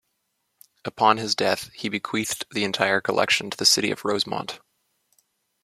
Upon 0.83 1.17
his 1.17 1.35
death, 1.35 1.71
he 1.73 1.87
bequeathed 1.87 2.45
the 2.49 2.63
entire 2.63 3.01
collection 3.01 3.51
to 3.51 3.57
the 3.57 3.67
City 3.67 3.91
of 3.91 4.03
Rosemont. 4.03 4.59